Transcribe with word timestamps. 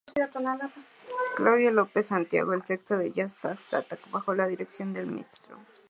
Claudia 1.35 1.69
López 1.69 2.07
Sanguino; 2.07 2.53
el 2.53 2.63
Sexteto 2.65 2.97
de 2.97 3.11
Jazz 3.11 3.33
"Sax 3.33 3.75
Attack", 3.75 4.09
bajo 4.09 4.33
la 4.33 4.47
dirección 4.47 4.93
del 4.93 5.05
mtro. 5.05 5.59